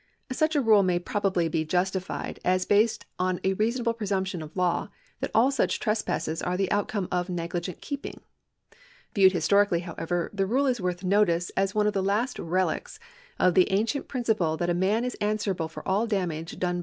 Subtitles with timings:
[0.33, 4.55] ^ Such a rule may probably be justified as based on a reasonable presumption of
[4.57, 4.89] law
[5.19, 8.21] that all such trespasses are the outcome of negligent keeping.
[9.13, 12.97] Viewed historically, however, the rule is worth notice as one of the last relics
[13.37, 16.57] of the ancient prin ciple that a man is answerable for all damage done by
[16.57, 16.79] his 1 Filhurn v.